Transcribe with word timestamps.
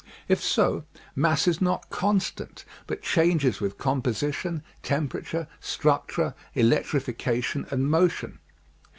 If 0.27 0.41
so, 0.41 0.83
mass 1.15 1.47
is 1.47 1.61
not 1.61 1.91
con 1.91 2.19
stant 2.19 2.65
but 2.87 3.03
changes 3.03 3.61
with 3.61 3.77
composition, 3.77 4.63
temperature, 4.81 5.47
struc 5.61 6.07
ture, 6.07 6.33
electrification 6.55 7.67
and 7.69 7.87
motion. 7.87 8.39